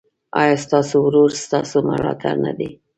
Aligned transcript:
ایا 0.41 0.55
ستاسو 0.65 0.95
ورور 1.05 1.29
ستاسو 1.45 1.77
ملاتړ 1.89 2.35
نه 2.45 2.51
دی؟ 2.57 2.69